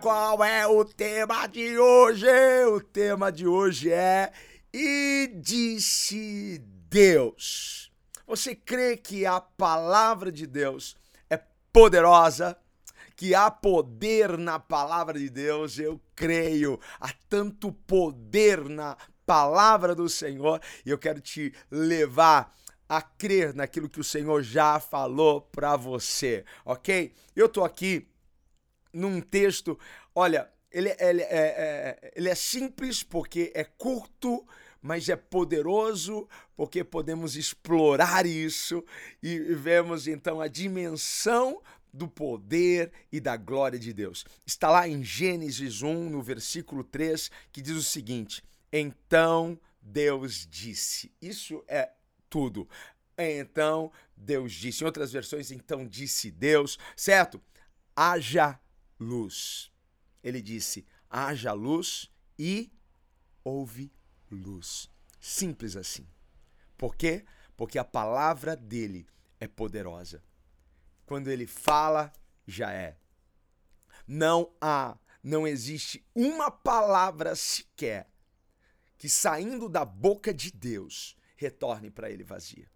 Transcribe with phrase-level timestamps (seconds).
[0.00, 2.26] Qual é o tema de hoje?
[2.64, 4.32] O tema de hoje é
[4.72, 6.58] E disse
[6.88, 7.92] Deus.
[8.26, 10.96] Você crê que a palavra de Deus
[11.28, 11.38] é
[11.70, 12.56] poderosa?
[13.14, 15.78] Que há poder na palavra de Deus?
[15.78, 16.80] Eu creio.
[16.98, 18.96] Há tanto poder na
[19.26, 22.54] palavra do Senhor e eu quero te levar
[22.88, 27.12] a crer naquilo que o Senhor já falou para você, ok?
[27.36, 28.09] Eu tô aqui
[28.92, 29.78] num texto,
[30.14, 34.46] olha, ele, ele, é, é, ele é simples porque é curto,
[34.80, 38.84] mas é poderoso porque podemos explorar isso
[39.22, 41.60] e vemos então a dimensão
[41.92, 44.24] do poder e da glória de Deus.
[44.46, 51.12] Está lá em Gênesis 1, no versículo 3, que diz o seguinte: Então Deus disse.
[51.20, 51.90] Isso é
[52.28, 52.68] tudo.
[53.18, 54.82] Então Deus disse.
[54.82, 57.40] Em outras versões, então disse Deus, certo?
[57.94, 58.58] Haja
[59.00, 59.72] luz.
[60.22, 62.70] Ele disse: haja luz e
[63.42, 63.92] houve
[64.30, 64.88] luz.
[65.18, 66.06] Simples assim.
[66.76, 67.24] Por quê?
[67.56, 69.06] Porque a palavra dele
[69.38, 70.22] é poderosa.
[71.04, 72.12] Quando ele fala,
[72.46, 72.96] já é.
[74.06, 78.10] Não há, não existe uma palavra sequer
[78.96, 82.70] que saindo da boca de Deus retorne para ele vazia.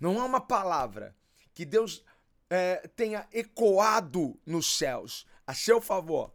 [0.00, 1.16] Não há uma palavra
[1.52, 2.04] que Deus
[2.50, 6.32] é, tenha ecoado nos céus a seu favor,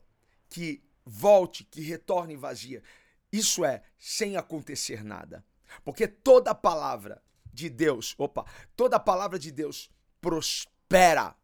[0.50, 2.84] que volte, que retorne vazia.
[3.32, 5.44] Isso é sem acontecer nada.
[5.84, 7.22] Porque toda palavra
[7.54, 8.46] de Deus, opa,
[8.76, 9.90] toda palavra de Deus
[10.22, 11.36] prospera.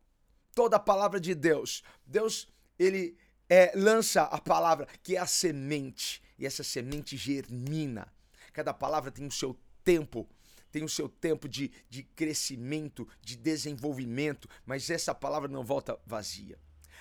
[0.53, 2.47] Toda palavra de Deus, Deus,
[2.79, 3.17] ele
[3.49, 8.07] é, lança a palavra que é a semente, e essa semente germina.
[8.53, 10.27] Cada palavra tem o seu tempo
[10.75, 16.59] tem o seu tempo de, de crescimento, de desenvolvimento, mas essa palavra não volta vazia.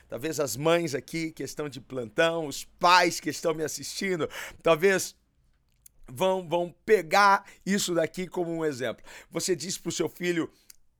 [0.08, 4.28] Talvez as mães aqui que estão de plantão, os pais que estão me assistindo,
[4.62, 5.16] talvez
[6.06, 9.04] vão, vão pegar isso daqui como um exemplo.
[9.30, 10.50] Você diz para o seu filho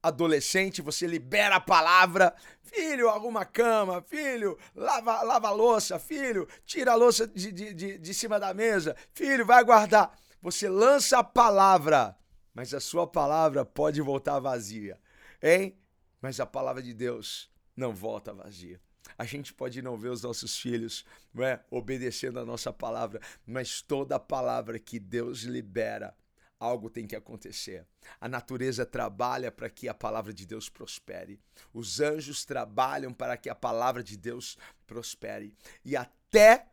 [0.03, 6.47] adolescente, você libera a palavra, filho, arruma a cama, filho, lava, lava a louça, filho,
[6.67, 10.15] tira a louça de, de, de, de cima da mesa, filho, vai guardar.
[10.43, 12.17] Você lança a palavra
[12.55, 14.99] mas a sua palavra pode voltar vazia,
[15.43, 15.77] hein?
[16.23, 18.81] Mas a palavra de Deus não volta vazia.
[19.17, 23.83] A gente pode não ver os nossos filhos não é, obedecendo a nossa palavra, mas
[23.83, 26.17] toda palavra que Deus libera,
[26.59, 27.87] algo tem que acontecer.
[28.21, 31.41] A natureza trabalha para que a palavra de Deus prospere.
[31.73, 34.57] Os anjos trabalham para que a palavra de Deus
[34.87, 35.55] prospere.
[35.85, 36.67] E até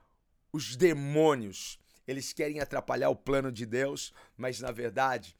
[0.54, 5.36] os demônios, eles querem atrapalhar o plano de Deus, mas na verdade,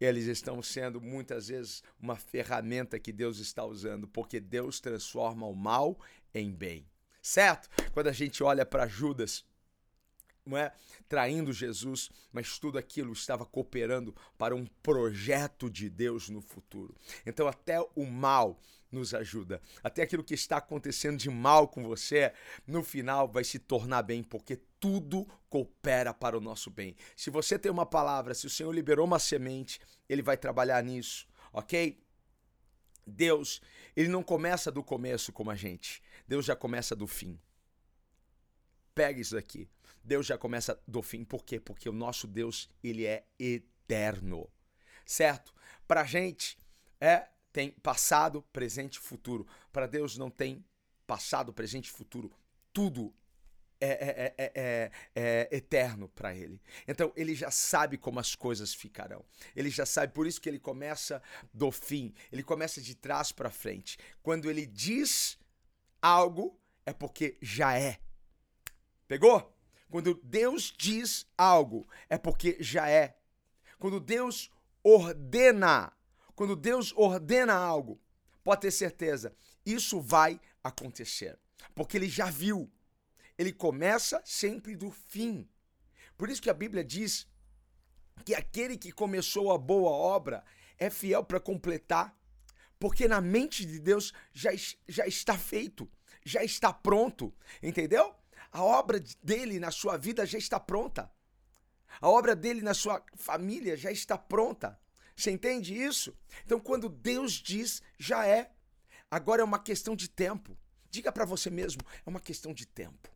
[0.00, 5.54] eles estão sendo muitas vezes uma ferramenta que Deus está usando, porque Deus transforma o
[5.54, 5.98] mal
[6.40, 6.88] em bem.
[7.22, 7.68] Certo?
[7.92, 9.44] Quando a gente olha para Judas,
[10.44, 10.72] não é
[11.08, 16.94] traindo Jesus, mas tudo aquilo estava cooperando para um projeto de Deus no futuro.
[17.24, 18.60] Então até o mal
[18.90, 19.60] nos ajuda.
[19.82, 22.32] Até aquilo que está acontecendo de mal com você,
[22.66, 26.96] no final vai se tornar bem, porque tudo coopera para o nosso bem.
[27.16, 31.26] Se você tem uma palavra, se o Senhor liberou uma semente, ele vai trabalhar nisso,
[31.52, 32.00] ok?
[33.06, 33.60] Deus,
[33.94, 36.02] ele não começa do começo como a gente.
[36.26, 37.38] Deus já começa do fim.
[38.94, 39.68] Pega isso aqui.
[40.02, 41.24] Deus já começa do fim.
[41.24, 41.60] Por quê?
[41.60, 44.48] Porque o nosso Deus, ele é eterno.
[45.04, 45.54] Certo?
[45.86, 46.56] Pra gente
[47.00, 49.46] é tem passado, presente e futuro.
[49.72, 50.62] Para Deus não tem
[51.06, 52.30] passado, presente e futuro.
[52.70, 53.14] Tudo
[53.80, 56.60] é, é, é, é, é eterno para ele.
[56.86, 59.24] Então ele já sabe como as coisas ficarão.
[59.54, 62.12] Ele já sabe, por isso que ele começa do fim.
[62.30, 63.96] Ele começa de trás para frente.
[64.22, 65.38] Quando ele diz
[66.06, 68.00] algo, é porque já é.
[69.08, 69.54] Pegou?
[69.90, 73.18] Quando Deus diz algo, é porque já é.
[73.78, 74.50] Quando Deus
[74.82, 75.96] ordena
[76.36, 77.98] quando Deus ordena algo,
[78.44, 81.38] pode ter certeza, isso vai acontecer.
[81.74, 82.70] Porque ele já viu.
[83.38, 85.48] Ele começa sempre do fim.
[86.16, 87.26] Por isso que a Bíblia diz
[88.24, 90.44] que aquele que começou a boa obra
[90.78, 92.14] é fiel para completar.
[92.78, 94.50] Porque na mente de Deus já,
[94.86, 95.90] já está feito,
[96.26, 97.32] já está pronto,
[97.62, 98.12] entendeu?
[98.50, 101.08] A obra dele na sua vida já está pronta.
[102.00, 104.78] A obra dele na sua família já está pronta.
[105.14, 106.12] Você entende isso?
[106.44, 108.50] Então, quando Deus diz, já é.
[109.08, 110.58] Agora é uma questão de tempo.
[110.90, 113.08] Diga para você mesmo, é uma questão de tempo.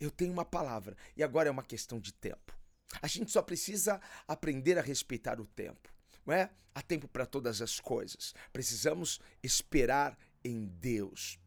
[0.00, 2.58] Eu tenho uma palavra e agora é uma questão de tempo.
[3.02, 5.92] A gente só precisa aprender a respeitar o tempo,
[6.24, 6.50] não é?
[6.74, 8.34] Há tempo para todas as coisas.
[8.52, 11.38] Precisamos esperar em Deus.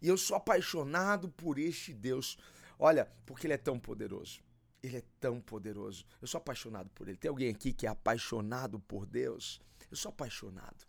[0.00, 2.38] E eu sou apaixonado por este Deus.
[2.78, 4.40] Olha, porque ele é tão poderoso.
[4.82, 6.04] Ele é tão poderoso.
[6.20, 7.16] Eu sou apaixonado por ele.
[7.16, 9.60] Tem alguém aqui que é apaixonado por Deus?
[9.90, 10.84] Eu sou apaixonado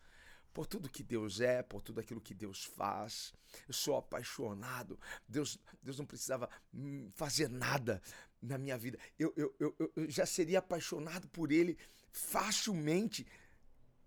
[0.56, 3.34] por tudo que Deus é, por tudo aquilo que Deus faz.
[3.68, 4.98] Eu sou apaixonado.
[5.28, 8.02] Deus, Deus não precisava hum, fazer nada
[8.42, 8.98] na minha vida.
[9.20, 11.78] Eu, eu, eu, eu já seria apaixonado por Ele
[12.10, 13.28] facilmente,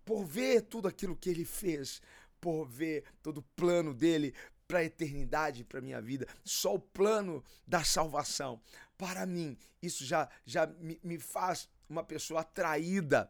[0.03, 2.01] por ver tudo aquilo que Ele fez,
[2.41, 4.33] por ver todo o plano dele
[4.69, 6.27] para a eternidade, para minha vida.
[6.45, 8.61] Só o plano da salvação.
[8.95, 13.27] Para mim, isso já, já me, me faz uma pessoa atraída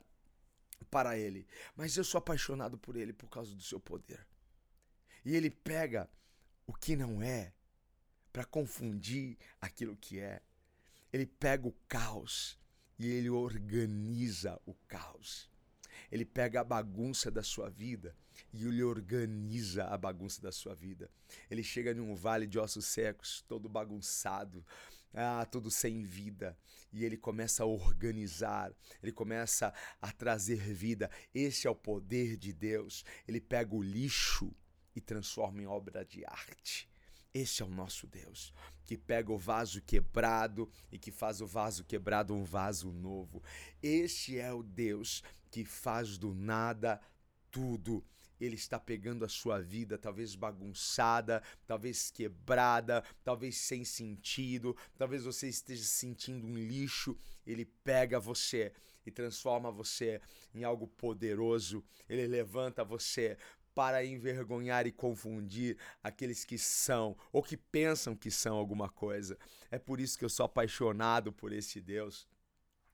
[0.92, 1.48] para ele.
[1.78, 4.28] Mas eu sou apaixonado por ele por causa do seu poder.
[5.24, 6.10] E ele pega
[6.68, 7.54] o que não é
[8.34, 10.42] para confundir aquilo que é.
[11.14, 12.60] Ele pega o caos
[12.98, 15.50] e ele organiza o caos.
[16.12, 18.16] Ele pega a bagunça da sua vida
[18.54, 21.10] e ele organiza a bagunça da sua vida.
[21.50, 24.66] Ele chega num vale de ossos secos, todo bagunçado,
[25.14, 26.58] ah, tudo sem vida.
[26.92, 31.10] E ele começa a organizar, ele começa a trazer vida.
[31.34, 33.04] Esse é o poder de Deus.
[33.28, 34.54] Ele pega o lixo
[34.96, 36.89] e transforma em obra de arte.
[37.34, 38.54] Esse é o nosso Deus,
[38.86, 43.44] que pega o vaso quebrado e que faz o vaso quebrado um vaso novo.
[43.82, 47.00] Este é o Deus que faz do nada
[47.52, 48.04] tudo
[48.40, 55.50] ele está pegando a sua vida, talvez bagunçada, talvez quebrada, talvez sem sentido, talvez você
[55.50, 57.18] esteja sentindo um lixo.
[57.46, 58.72] Ele pega você
[59.06, 60.22] e transforma você
[60.54, 61.84] em algo poderoso.
[62.08, 63.38] Ele levanta você
[63.80, 69.38] para envergonhar e confundir aqueles que são ou que pensam que são alguma coisa.
[69.72, 72.28] É por isso que eu sou apaixonado por esse Deus.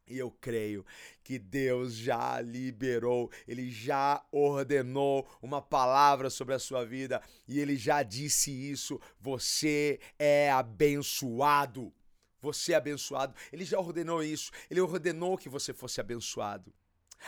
[0.08, 0.86] E eu creio
[1.24, 7.76] que Deus já liberou, Ele já ordenou uma palavra sobre a sua vida e Ele
[7.76, 9.02] já disse isso.
[9.20, 11.92] Você é abençoado.
[12.40, 13.34] Você é abençoado.
[13.52, 14.52] Ele já ordenou isso.
[14.70, 16.72] Ele ordenou que você fosse abençoado.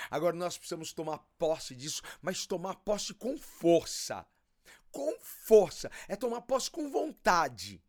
[0.09, 4.25] Agora nós precisamos tomar posse disso, mas tomar posse com força.
[4.91, 5.91] Com força.
[6.07, 7.83] É tomar posse com vontade.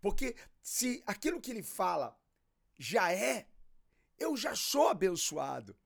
[0.00, 2.18] Porque se aquilo que ele fala
[2.78, 3.46] já é,
[4.18, 5.76] eu já sou abençoado.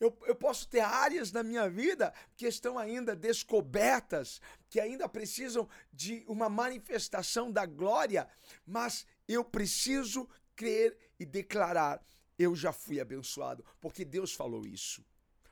[0.00, 5.68] Eu, eu posso ter áreas na minha vida que estão ainda descobertas, que ainda precisam
[5.92, 8.28] de uma manifestação da glória,
[8.64, 12.00] mas eu preciso crer e declarar:
[12.38, 15.04] eu já fui abençoado, porque Deus falou isso.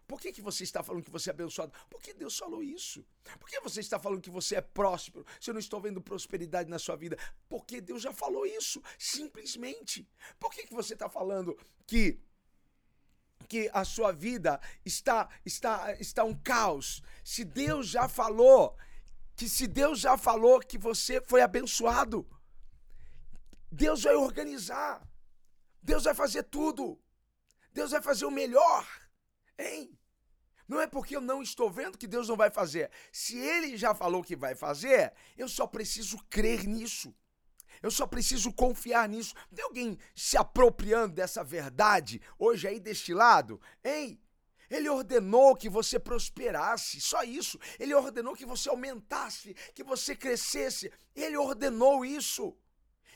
[0.07, 1.73] Por que, que você está falando que você é abençoado?
[1.91, 3.05] Porque Deus falou isso.
[3.41, 5.27] Por que você está falando que você é próspero?
[5.41, 7.19] Se eu não estou vendo prosperidade na sua vida?
[7.49, 8.81] Porque Deus já falou isso.
[8.97, 10.09] Simplesmente.
[10.39, 12.21] Por que, que você está falando que
[13.49, 17.03] que a sua vida está está está um caos?
[17.25, 18.77] Se Deus já falou
[19.35, 22.27] que se Deus já falou que você foi abençoado,
[23.71, 25.07] Deus vai organizar.
[25.87, 27.01] Deus vai fazer tudo.
[27.73, 28.85] Deus vai fazer o melhor.
[29.57, 29.97] Hein?
[30.67, 32.91] Não é porque eu não estou vendo que Deus não vai fazer.
[33.13, 37.15] Se ele já falou que vai fazer, eu só preciso crer nisso.
[37.81, 39.33] Eu só preciso confiar nisso.
[39.55, 43.61] Tem alguém se apropriando dessa verdade hoje aí deste lado?
[43.85, 44.21] Hein?
[44.69, 47.61] Ele ordenou que você prosperasse, só isso.
[47.79, 50.93] Ele ordenou que você aumentasse, que você crescesse.
[51.15, 52.57] Ele ordenou isso.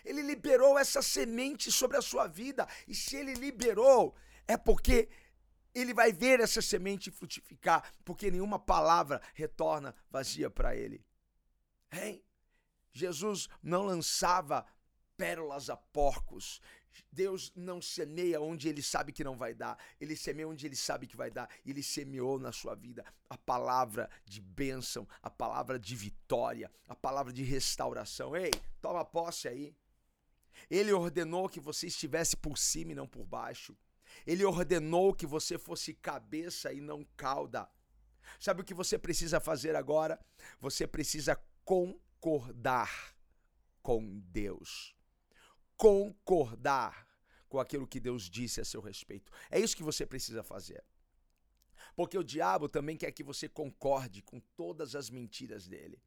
[0.04, 2.66] Ele liberou essa semente sobre a sua vida.
[2.86, 4.14] E se ele liberou,
[4.46, 5.08] é porque
[5.74, 11.04] ele vai ver essa semente frutificar, porque nenhuma palavra retorna vazia para ele.
[11.92, 12.22] Hein?
[12.92, 14.66] Jesus não lançava
[15.16, 16.60] pérolas a porcos.
[17.12, 19.78] Deus não semeia onde ele sabe que não vai dar.
[20.00, 21.48] Ele semeia onde ele sabe que vai dar.
[21.64, 27.32] Ele semeou na sua vida a palavra de bênção, a palavra de vitória, a palavra
[27.32, 28.36] de restauração.
[28.36, 29.74] Ei, toma posse aí.
[30.68, 33.76] Ele ordenou que você estivesse por cima e não por baixo.
[34.26, 37.68] Ele ordenou que você fosse cabeça e não cauda.
[38.38, 40.20] Sabe o que você precisa fazer agora?
[40.58, 43.14] Você precisa concordar
[43.82, 44.94] com Deus.
[45.76, 47.06] Concordar
[47.48, 49.32] com aquilo que Deus disse a seu respeito.
[49.50, 50.84] É isso que você precisa fazer.
[51.96, 56.00] Porque o diabo também quer que você concorde com todas as mentiras dele.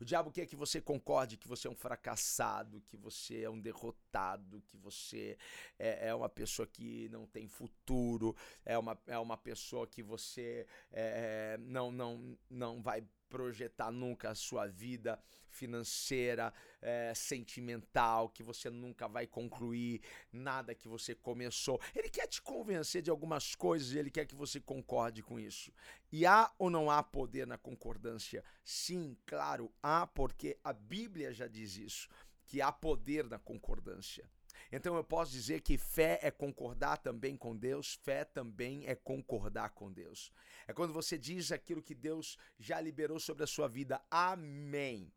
[0.00, 3.60] O diabo quer que você concorde que você é um fracassado, que você é um
[3.60, 5.36] derrotado, que você
[5.78, 10.66] é, é uma pessoa que não tem futuro, é uma, é uma pessoa que você
[10.92, 13.04] é, não, não, não vai
[13.36, 20.00] projetar nunca a sua vida financeira, é, sentimental, que você nunca vai concluir
[20.32, 21.78] nada que você começou.
[21.94, 25.70] Ele quer te convencer de algumas coisas e ele quer que você concorde com isso.
[26.10, 28.42] E há ou não há poder na concordância?
[28.64, 32.08] Sim, claro, há, porque a Bíblia já diz isso,
[32.46, 34.26] que há poder na concordância.
[34.72, 39.70] Então eu posso dizer que fé é concordar também com Deus, fé também é concordar
[39.70, 40.32] com Deus.
[40.66, 44.00] É quando você diz aquilo que Deus já liberou sobre a sua vida.
[44.10, 45.12] Amém.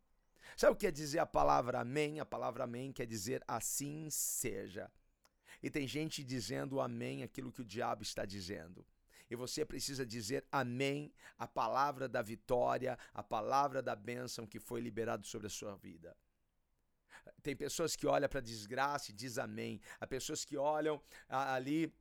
[0.55, 2.19] Sabe o que quer dizer a palavra amém?
[2.19, 4.91] A palavra amém quer dizer assim seja.
[5.61, 8.85] E tem gente dizendo amém aquilo que o diabo está dizendo.
[9.29, 14.81] E você precisa dizer amém, a palavra da vitória, a palavra da bênção que foi
[14.81, 16.15] liberado sobre a sua vida.
[17.41, 19.79] Tem pessoas que olham para desgraça e diz amém.
[19.99, 21.93] Há pessoas que olham ali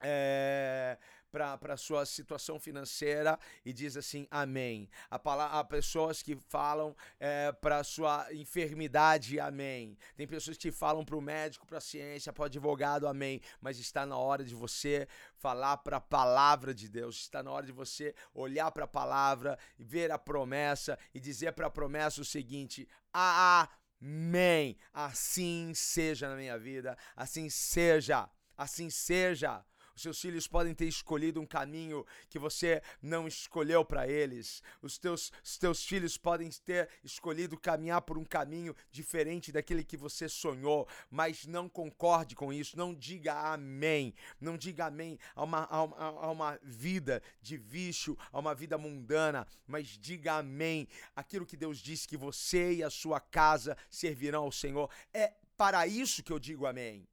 [0.00, 0.98] é,
[1.30, 4.88] para a sua situação financeira e diz assim amém.
[5.10, 9.98] Há, pessoas que falam é, para sua enfermidade amém.
[10.16, 13.40] Tem pessoas que falam para o médico, para a ciência, para o advogado amém.
[13.60, 17.16] Mas está na hora de você falar para a palavra de Deus.
[17.16, 21.66] Está na hora de você olhar para a palavra, ver a promessa e dizer para
[21.66, 24.76] a promessa o seguinte: ah, ah Amém.
[24.92, 29.64] Assim seja na minha vida, assim seja, assim seja.
[29.96, 34.62] Os seus filhos podem ter escolhido um caminho que você não escolheu para eles.
[34.82, 39.96] Os teus, os teus filhos podem ter escolhido caminhar por um caminho diferente daquele que
[39.96, 42.76] você sonhou, mas não concorde com isso.
[42.76, 44.14] Não diga amém.
[44.38, 48.76] Não diga amém a uma, a uma, a uma vida de vício, a uma vida
[48.76, 50.86] mundana, mas diga amém.
[51.14, 54.90] Aquilo que Deus disse que você e a sua casa servirão ao Senhor.
[55.14, 57.08] É para isso que eu digo amém.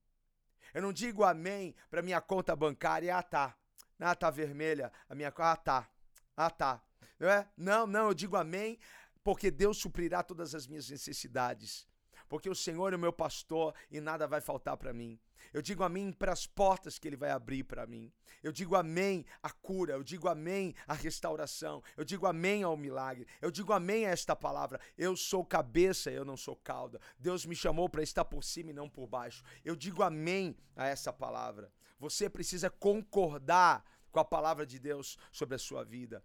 [0.74, 3.16] Eu não digo amém para minha conta bancária.
[3.16, 3.56] Ah, tá.
[4.00, 4.92] Ah, tá vermelha.
[5.08, 5.90] A minha Ah, tá.
[6.36, 6.82] Ah, tá.
[7.20, 7.48] Não, é?
[7.56, 8.80] não, não, eu digo amém
[9.24, 11.88] porque Deus suprirá todas as minhas necessidades
[12.28, 15.20] porque o Senhor é o meu pastor e nada vai faltar para mim.
[15.52, 18.12] Eu digo amém para as portas que Ele vai abrir para mim.
[18.42, 19.94] Eu digo amém à cura.
[19.94, 21.84] Eu digo amém à restauração.
[21.98, 23.28] Eu digo amém ao milagre.
[23.42, 24.80] Eu digo amém a esta palavra.
[24.98, 27.00] Eu sou cabeça, eu não sou cauda.
[27.18, 29.44] Deus me chamou para estar por cima e não por baixo.
[29.64, 31.72] Eu digo amém a essa palavra.
[32.00, 36.24] Você precisa concordar com a palavra de Deus sobre a sua vida.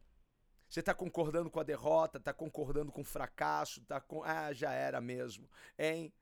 [0.68, 4.22] Você está concordando com a derrota, está concordando com o fracasso, está com.
[4.22, 5.48] Ah, já era mesmo.
[5.78, 6.12] Hein?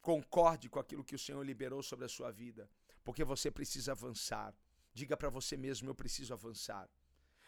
[0.00, 2.68] Concorde com aquilo que o Senhor liberou sobre a sua vida,
[3.04, 4.52] porque você precisa avançar.
[4.92, 6.88] Diga para você mesmo: eu preciso avançar.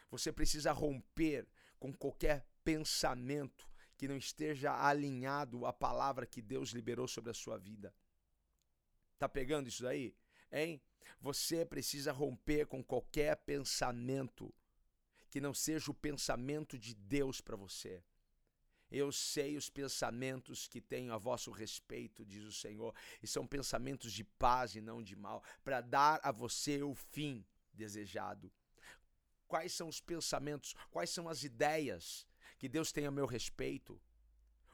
[0.08, 1.48] Você precisa romper
[1.80, 7.58] com qualquer pensamento que não esteja alinhado à palavra que Deus liberou sobre a sua
[7.58, 7.92] vida.
[9.18, 10.14] Tá pegando isso daí?
[10.52, 10.80] Hein?
[11.20, 14.54] Você precisa romper com qualquer pensamento
[15.30, 18.02] que não seja o pensamento de Deus para você.
[18.90, 24.12] Eu sei os pensamentos que tenho a vosso respeito, diz o Senhor, e são pensamentos
[24.12, 28.52] de paz e não de mal, para dar a você o fim desejado.
[29.48, 32.26] Quais são os pensamentos, quais são as ideias
[32.58, 34.00] que Deus tem a meu respeito?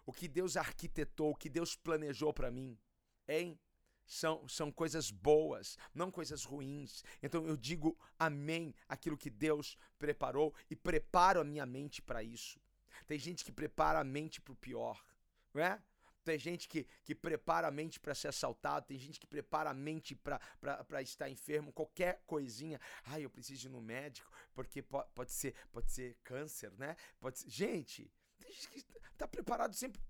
[0.05, 2.79] O que Deus arquitetou, o que Deus planejou para mim?
[3.27, 3.59] Hein?
[4.07, 7.03] São, são coisas boas, não coisas ruins.
[7.23, 12.61] Então eu digo amém aquilo que Deus preparou e preparo a minha mente para isso.
[13.07, 15.05] Tem gente que prepara a mente para o pior,
[15.53, 15.83] não é?
[16.25, 19.75] Tem gente que, que prepara a mente para ser assaltado, tem gente que prepara a
[19.75, 22.81] mente para estar enfermo, qualquer coisinha.
[23.05, 26.97] Ah, eu preciso ir no médico, porque pode, pode, ser, pode ser câncer, né?
[27.19, 27.51] Pode ser...
[27.51, 28.85] Gente, tem gente que
[29.17, 30.01] tá preparado sempre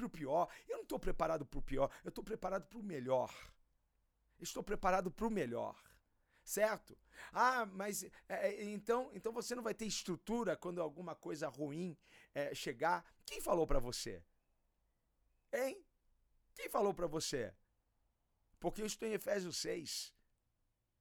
[0.00, 0.48] para o pior.
[0.68, 3.32] Eu não estou preparado para o pior, eu estou preparado para o melhor.
[4.40, 5.76] Estou preparado para o melhor.
[6.42, 6.96] Certo?
[7.32, 11.96] Ah, mas é, é, então, então você não vai ter estrutura quando alguma coisa ruim
[12.34, 13.04] é, chegar.
[13.26, 14.24] Quem falou para você?
[15.52, 15.84] Hein?
[16.54, 17.54] Quem falou para você?
[18.58, 20.14] Porque eu estou em Efésios 6.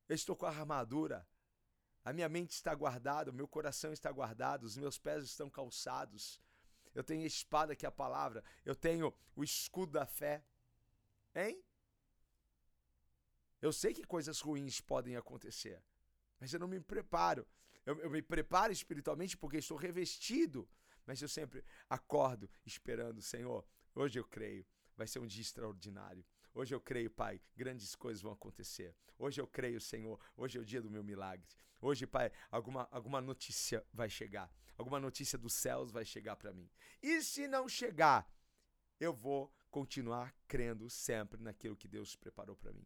[0.07, 1.27] Eu estou com a armadura.
[2.03, 6.39] A minha mente está guardada, o meu coração está guardado, os meus pés estão calçados
[6.93, 10.43] eu tenho a espada que é a palavra, eu tenho o escudo da fé.
[11.35, 11.63] Hein?
[13.61, 15.83] Eu sei que coisas ruins podem acontecer,
[16.39, 17.45] mas eu não me preparo.
[17.85, 20.69] Eu, eu me preparo espiritualmente porque estou revestido,
[21.05, 23.65] mas eu sempre acordo esperando, Senhor,
[23.95, 24.65] hoje eu creio,
[24.95, 26.25] vai ser um dia extraordinário.
[26.59, 28.93] Hoje eu creio, Pai, grandes coisas vão acontecer.
[29.17, 30.19] Hoje eu creio, Senhor.
[30.35, 31.47] Hoje é o dia do meu milagre.
[31.79, 34.53] Hoje, Pai, alguma, alguma notícia vai chegar.
[34.77, 36.69] Alguma notícia dos céus vai chegar para mim.
[37.01, 38.29] E se não chegar,
[38.99, 42.85] eu vou continuar crendo sempre naquilo que Deus preparou para mim.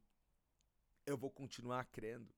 [1.04, 2.32] Eu vou continuar crendo.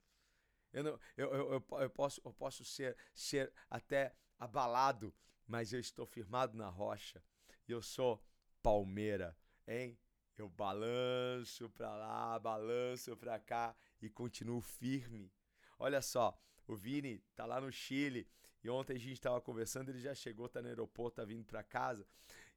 [0.71, 1.51] Eu, não, eu, eu,
[1.81, 5.13] eu, posso, eu posso ser, ser até abalado,
[5.45, 7.21] mas eu estou firmado na rocha.
[7.67, 8.23] E eu sou
[8.63, 9.37] palmeira,
[9.67, 9.99] hein?
[10.37, 15.31] Eu balanço para lá, balanço para cá e continuo firme.
[15.79, 16.37] Olha só,
[16.67, 18.27] o Vini tá lá no Chile
[18.63, 21.63] e ontem a gente estava conversando, ele já chegou, tá no aeroporto, tá vindo para
[21.63, 22.05] casa.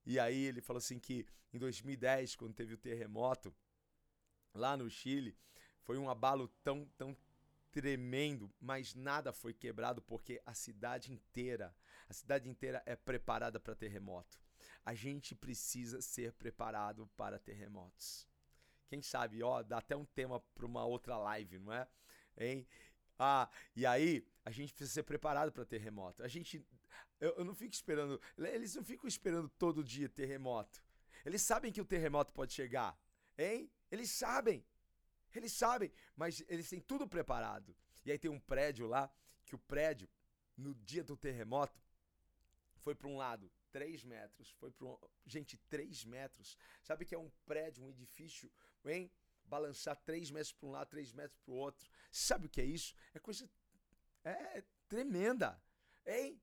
[0.04, 3.54] E aí ele falou assim que em 2010, quando teve o terremoto
[4.52, 5.36] lá no Chile,
[5.82, 7.16] foi um abalo tão tão
[7.70, 11.74] tremendo, mas nada foi quebrado porque a cidade inteira,
[12.08, 14.40] a cidade inteira é preparada para terremoto.
[14.84, 18.26] A gente precisa ser preparado para terremotos.
[18.88, 21.86] Quem sabe, ó, dá até um tema para uma outra live, não é?
[22.38, 22.66] Hein?
[23.18, 26.22] Ah, e aí a gente precisa ser preparado para terremoto.
[26.22, 26.64] A gente,
[27.20, 30.82] eu, eu não fico esperando, eles não ficam esperando todo dia terremoto.
[31.26, 32.98] Eles sabem que o terremoto pode chegar,
[33.36, 33.70] hein?
[33.90, 34.64] Eles sabem.
[35.34, 37.76] Eles sabem, mas eles têm tudo preparado.
[38.04, 39.12] E aí tem um prédio lá,
[39.44, 40.08] que o prédio,
[40.56, 41.78] no dia do terremoto,
[42.80, 44.96] foi para um lado 3 metros, foi um...
[45.26, 46.56] Gente, 3 metros.
[46.82, 48.50] Sabe que é um prédio, um edifício,
[48.84, 49.10] hein?
[49.44, 51.88] Balançar 3 metros para um lado, 3 metros para o outro.
[52.10, 52.94] Sabe o que é isso?
[53.14, 53.48] É coisa.
[54.24, 55.60] É tremenda,
[56.06, 56.40] hein?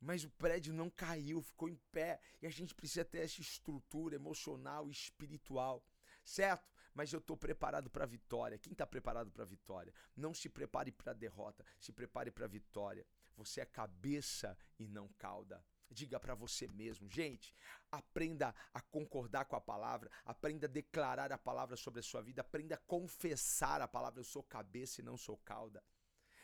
[0.00, 2.20] Mas o prédio não caiu, ficou em pé.
[2.40, 5.84] E a gente precisa ter essa estrutura emocional e espiritual
[6.24, 6.70] certo?
[6.94, 8.58] Mas eu estou preparado para a vitória.
[8.58, 9.92] Quem está preparado para a vitória?
[10.16, 13.06] Não se prepare para a derrota, se prepare para a vitória.
[13.36, 15.64] Você é cabeça e não cauda.
[15.90, 17.52] Diga para você mesmo, gente,
[17.90, 22.42] aprenda a concordar com a palavra, aprenda a declarar a palavra sobre a sua vida,
[22.42, 24.20] aprenda a confessar a palavra.
[24.20, 25.82] Eu sou cabeça e não sou cauda.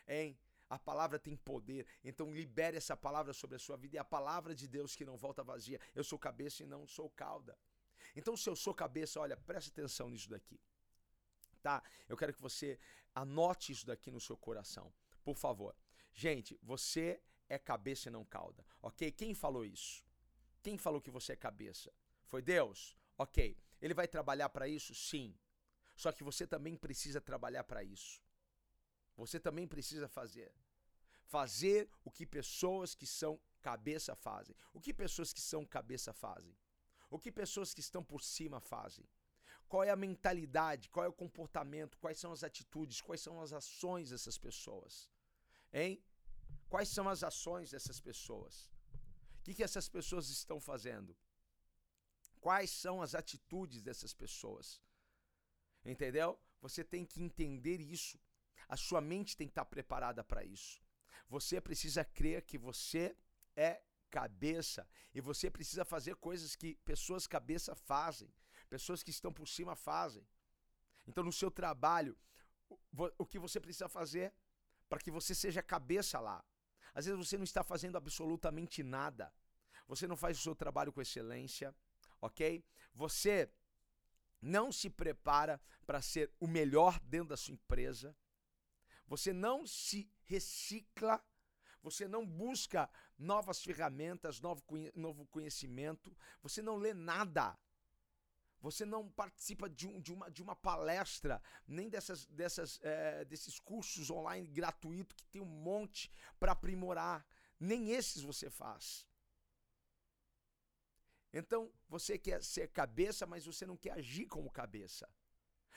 [0.08, 0.36] Hein?
[0.68, 3.94] A palavra tem poder, então libere essa palavra sobre a sua vida.
[3.94, 5.80] E a palavra de Deus que não volta vazia.
[5.94, 7.56] Eu sou cabeça e não sou cauda.
[8.16, 10.60] Então, se eu sou cabeça, olha, preste atenção nisso daqui.
[11.62, 11.82] Tá?
[12.08, 12.78] Eu quero que você
[13.14, 14.92] anote isso daqui no seu coração.
[15.22, 15.74] Por favor.
[16.12, 18.64] Gente, você é cabeça e não cauda.
[18.82, 19.10] Ok?
[19.12, 20.04] Quem falou isso?
[20.62, 21.92] Quem falou que você é cabeça?
[22.24, 22.96] Foi Deus?
[23.16, 23.56] Ok.
[23.80, 24.94] Ele vai trabalhar para isso?
[24.94, 25.36] Sim.
[25.94, 28.22] Só que você também precisa trabalhar para isso.
[29.16, 30.52] Você também precisa fazer.
[31.24, 34.54] Fazer o que pessoas que são cabeça fazem.
[34.72, 36.56] O que pessoas que são cabeça fazem?
[37.10, 39.08] O que pessoas que estão por cima fazem?
[39.68, 40.88] Qual é a mentalidade?
[40.90, 41.98] Qual é o comportamento?
[41.98, 43.00] Quais são as atitudes?
[43.00, 45.10] Quais são as ações dessas pessoas?
[45.72, 46.02] Hein?
[46.68, 48.70] Quais são as ações dessas pessoas?
[49.38, 51.16] O que, que essas pessoas estão fazendo?
[52.40, 54.80] Quais são as atitudes dessas pessoas?
[55.84, 56.38] Entendeu?
[56.60, 58.18] Você tem que entender isso.
[58.68, 60.82] A sua mente tem que estar preparada para isso.
[61.28, 63.16] Você precisa crer que você
[63.54, 68.32] é cabeça e você precisa fazer coisas que pessoas cabeça fazem,
[68.68, 70.26] pessoas que estão por cima fazem.
[71.06, 72.16] Então, no seu trabalho,
[73.18, 74.32] o que você precisa fazer
[74.88, 76.44] para que você seja cabeça lá?
[76.96, 79.32] Às vezes você não está fazendo absolutamente nada.
[79.86, 81.72] Você não faz o seu trabalho com excelência,
[82.20, 82.64] ok?
[82.94, 83.48] Você
[84.42, 88.16] não se prepara para ser o melhor dentro da sua empresa.
[89.06, 91.22] Você não se recicla
[91.86, 94.60] você não busca novas ferramentas, novo,
[94.92, 97.56] novo conhecimento, você não lê nada.
[98.66, 103.60] Você não participa de, um, de, uma, de uma palestra, nem dessas, dessas, é, desses
[103.60, 107.24] cursos online gratuitos que tem um monte para aprimorar.
[107.60, 109.06] Nem esses você faz.
[111.32, 115.08] Então, você quer ser cabeça, mas você não quer agir como cabeça.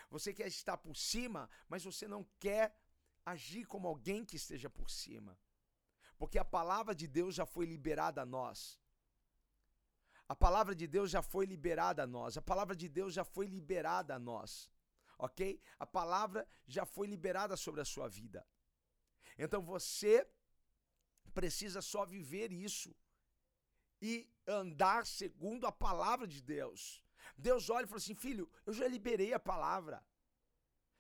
[0.10, 2.76] Você quer estar por cima, mas você não quer
[3.24, 5.38] agir como alguém que esteja por cima.
[6.18, 8.80] Porque a palavra de Deus já foi liberada a nós.
[10.30, 12.38] A palavra de Deus já foi liberada a nós.
[12.38, 14.70] A palavra de Deus já foi liberada a nós.
[15.18, 15.60] Ok?
[15.80, 18.46] A palavra já foi liberada sobre a sua vida.
[19.38, 20.30] Então você
[21.34, 22.96] precisa só viver isso
[24.02, 27.04] e andar segundo a palavra de Deus.
[27.36, 30.06] Deus olha e fala assim: filho, eu já liberei a palavra.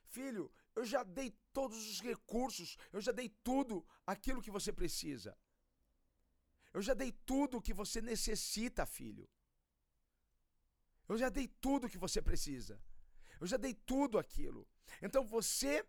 [0.05, 5.37] Filho, eu já dei todos os recursos, eu já dei tudo aquilo que você precisa.
[6.73, 9.29] Eu já dei tudo o que você necessita, filho.
[11.07, 12.79] Eu já dei tudo o que você precisa.
[13.39, 14.67] Eu já dei tudo aquilo.
[15.01, 15.85] Então você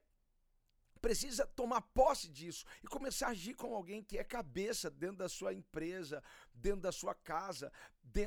[1.00, 5.28] precisa tomar posse disso e começar a agir como alguém que é cabeça dentro da
[5.28, 6.22] sua empresa,
[6.54, 7.72] dentro da sua casa,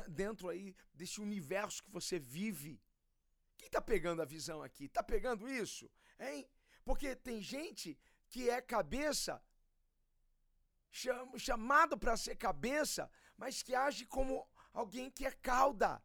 [0.08, 2.80] dentro aí desse universo que você vive.
[3.56, 4.88] Quem tá pegando a visão aqui?
[4.88, 5.90] Tá pegando isso?
[6.18, 6.48] Hein?
[6.84, 9.40] Porque tem gente que é cabeça,
[11.36, 16.02] chamado para ser cabeça, mas que age como alguém que é cauda.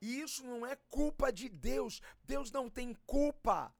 [0.00, 2.00] E isso não é culpa de Deus.
[2.24, 3.74] Deus não tem culpa.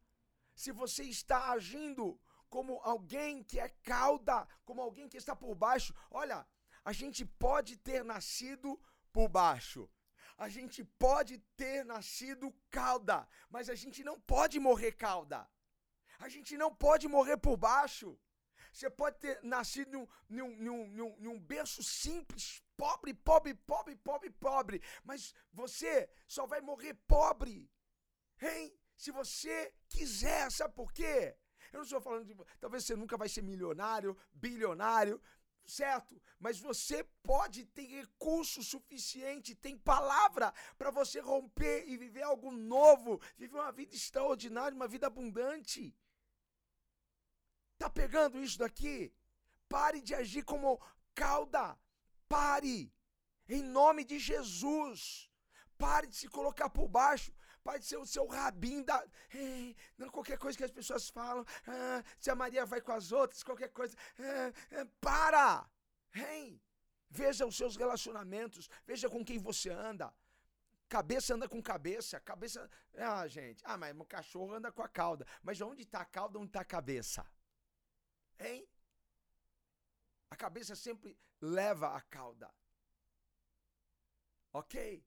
[0.54, 5.94] Se você está agindo como alguém que é cauda, como alguém que está por baixo,
[6.10, 6.46] olha,
[6.84, 8.80] a gente pode ter nascido
[9.12, 9.90] por baixo.
[10.38, 15.48] A gente pode ter nascido cauda, mas a gente não pode morrer cauda.
[16.18, 18.18] A gente não pode morrer por baixo.
[18.76, 24.28] Você pode ter nascido num, num, num, num, num berço simples, pobre, pobre, pobre, pobre,
[24.28, 27.70] pobre, mas você só vai morrer pobre,
[28.38, 28.78] hein?
[28.94, 31.34] Se você quiser, sabe por quê?
[31.72, 32.36] Eu não estou falando de.
[32.60, 35.22] Talvez você nunca vai ser milionário, bilionário,
[35.64, 36.20] certo?
[36.38, 43.22] Mas você pode ter recurso suficiente, tem palavra para você romper e viver algo novo,
[43.38, 45.96] viver uma vida extraordinária, uma vida abundante.
[47.86, 49.14] Tá pegando isso daqui?
[49.68, 50.80] Pare de agir como
[51.14, 51.78] cauda.
[52.28, 52.92] Pare.
[53.48, 55.30] Em nome de Jesus.
[55.78, 57.32] Pare de se colocar por baixo.
[57.62, 58.98] Pare de ser o seu rabinho da.
[59.96, 61.44] não, qualquer coisa que as pessoas falam.
[61.64, 63.96] Ah, se a Maria vai com as outras, qualquer coisa.
[64.18, 65.70] Ah, ah, para!
[67.08, 68.68] Veja os seus relacionamentos.
[68.84, 70.12] Veja com quem você anda.
[70.88, 72.18] Cabeça anda com cabeça.
[72.18, 72.68] Cabeça.
[72.96, 73.62] Ah, gente.
[73.64, 75.24] Ah, mas o cachorro anda com a cauda.
[75.40, 77.24] Mas onde está a cauda, onde está a cabeça?
[78.38, 78.68] Hein?
[80.30, 82.52] A cabeça sempre leva a cauda.
[84.52, 85.04] Ok?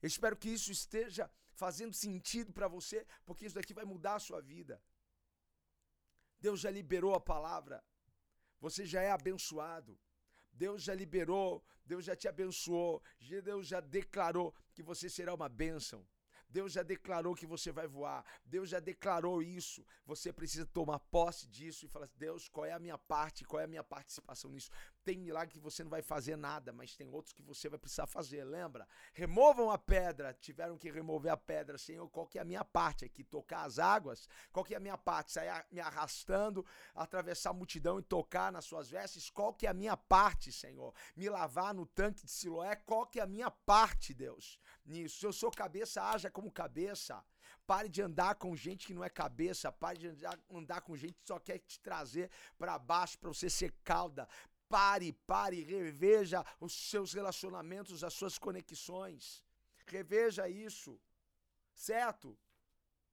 [0.00, 4.20] Eu espero que isso esteja fazendo sentido para você, porque isso daqui vai mudar a
[4.20, 4.82] sua vida.
[6.40, 7.84] Deus já liberou a palavra.
[8.60, 9.98] Você já é abençoado.
[10.52, 16.04] Deus já liberou, Deus já te abençoou, Deus já declarou que você será uma bênção.
[16.48, 18.24] Deus já declarou que você vai voar.
[18.44, 19.84] Deus já declarou isso.
[20.06, 23.44] Você precisa tomar posse disso e falar: Deus, qual é a minha parte?
[23.44, 24.70] Qual é a minha participação nisso?
[25.08, 28.06] Tem milagre que você não vai fazer nada, mas tem outros que você vai precisar
[28.06, 28.44] fazer.
[28.44, 28.86] Lembra?
[29.14, 30.34] Removam a pedra.
[30.34, 31.78] Tiveram que remover a pedra.
[31.78, 33.24] Senhor, qual que é a minha parte aqui?
[33.24, 34.28] Tocar as águas?
[34.52, 35.32] Qual que é a minha parte?
[35.32, 36.62] Sair me arrastando,
[36.94, 39.30] atravessar a multidão e tocar nas suas vestes?
[39.30, 40.94] Qual que é a minha parte, Senhor?
[41.16, 42.76] Me lavar no tanque de Siloé?
[42.76, 44.58] Qual que é a minha parte, Deus?
[44.84, 45.24] Nisso.
[45.24, 47.24] Eu sou cabeça, haja como cabeça.
[47.66, 49.72] Pare de andar com gente que não é cabeça.
[49.72, 53.48] Pare de andar, andar com gente que só quer te trazer para baixo para você
[53.48, 54.28] ser cauda.
[54.68, 59.44] Pare, pare, reveja os seus relacionamentos, as suas conexões.
[59.86, 61.00] Reveja isso.
[61.74, 62.36] Certo?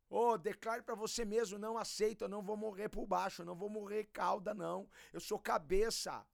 [0.10, 3.56] Oh, declare para você mesmo, não aceito, eu não vou morrer por baixo, eu não
[3.56, 4.90] vou morrer cauda não.
[5.12, 6.26] Eu sou cabeça.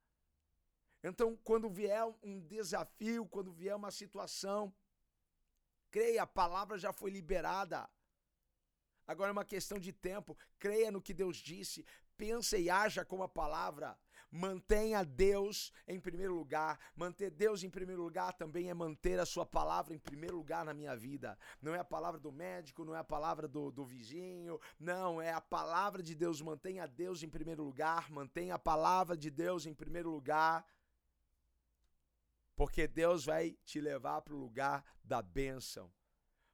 [1.03, 4.73] Então, quando vier um desafio, quando vier uma situação
[5.91, 7.87] Creia, a palavra já foi liberada.
[9.05, 10.37] Agora é uma questão de tempo.
[10.57, 11.85] Creia no que Deus disse.
[12.15, 13.99] Pensa e haja com a palavra.
[14.31, 16.79] Mantenha Deus em primeiro lugar.
[16.95, 20.73] Manter Deus em primeiro lugar também é manter a sua palavra em primeiro lugar na
[20.73, 21.37] minha vida.
[21.61, 24.57] Não é a palavra do médico, não é a palavra do, do vizinho.
[24.79, 26.41] Não, é a palavra de Deus.
[26.41, 28.09] Mantenha Deus em primeiro lugar.
[28.09, 30.65] Mantenha a palavra de Deus em primeiro lugar.
[32.55, 35.91] Porque Deus vai te levar para o lugar da bênção.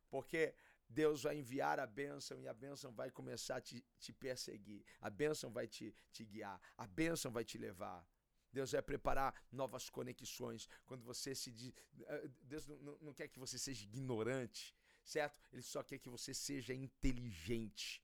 [0.09, 0.55] Porque
[0.89, 4.86] Deus vai enviar a bênção e a bênção vai começar a te, te perseguir.
[5.02, 6.60] A bênção vai te, te guiar.
[6.78, 8.08] A bênção vai te levar.
[8.52, 10.67] Deus vai preparar novas conexões.
[10.86, 11.73] Quando você se diz.
[12.06, 15.39] Eh, Deus não, não quer que você seja ignorante, certo?
[15.52, 18.02] Ele só quer que você seja inteligente.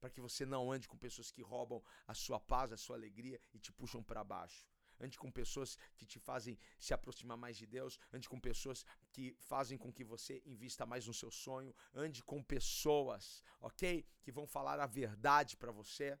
[0.00, 3.40] Para que você não ande com pessoas que roubam a sua paz, a sua alegria
[3.52, 4.66] e te puxam para baixo
[5.00, 9.36] ande com pessoas que te fazem se aproximar mais de Deus, ande com pessoas que
[9.40, 14.06] fazem com que você invista mais no seu sonho, ande com pessoas, ok?
[14.22, 16.18] Que vão falar a verdade para você,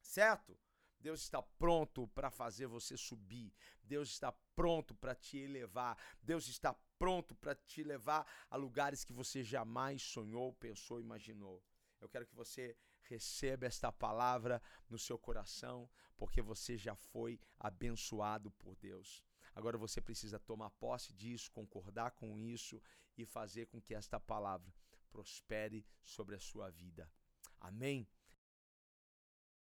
[0.00, 0.58] certo?
[1.02, 3.52] Deus está pronto para fazer você subir.
[3.82, 5.98] Deus está pronto para te elevar.
[6.22, 11.60] Deus está pronto para te levar a lugares que você jamais sonhou, pensou, imaginou.
[12.00, 12.76] Eu quero que você
[13.08, 19.22] receba esta palavra no seu coração, porque você já foi abençoado por Deus.
[19.54, 22.80] Agora você precisa tomar posse disso, concordar com isso
[23.16, 24.72] e fazer com que esta palavra
[25.10, 27.10] prospere sobre a sua vida.
[27.60, 28.08] Amém?